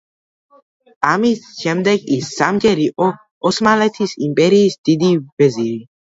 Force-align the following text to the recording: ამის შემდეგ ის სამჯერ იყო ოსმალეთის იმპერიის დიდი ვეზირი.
ამის 1.09 1.43
შემდეგ 1.57 2.07
ის 2.15 2.31
სამჯერ 2.39 2.81
იყო 2.87 3.11
ოსმალეთის 3.51 4.19
იმპერიის 4.31 4.81
დიდი 4.91 5.13
ვეზირი. 5.29 5.79